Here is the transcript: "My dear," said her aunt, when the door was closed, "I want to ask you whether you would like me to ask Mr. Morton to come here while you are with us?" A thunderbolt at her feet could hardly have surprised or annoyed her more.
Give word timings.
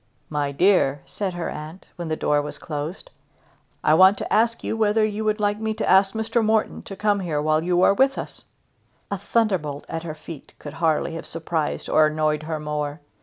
"My 0.31 0.51
dear," 0.51 1.03
said 1.05 1.35
her 1.35 1.47
aunt, 1.47 1.87
when 1.95 2.07
the 2.07 2.15
door 2.15 2.41
was 2.41 2.57
closed, 2.57 3.11
"I 3.83 3.93
want 3.93 4.17
to 4.17 4.33
ask 4.33 4.63
you 4.63 4.75
whether 4.75 5.05
you 5.05 5.23
would 5.25 5.39
like 5.39 5.59
me 5.59 5.75
to 5.75 5.87
ask 5.87 6.15
Mr. 6.15 6.43
Morton 6.43 6.81
to 6.81 6.95
come 6.95 7.19
here 7.19 7.39
while 7.39 7.61
you 7.63 7.83
are 7.83 7.93
with 7.93 8.17
us?" 8.17 8.45
A 9.11 9.19
thunderbolt 9.19 9.85
at 9.87 10.01
her 10.01 10.15
feet 10.15 10.53
could 10.57 10.73
hardly 10.81 11.13
have 11.13 11.27
surprised 11.27 11.87
or 11.87 12.07
annoyed 12.07 12.41
her 12.49 12.59
more. 12.59 12.99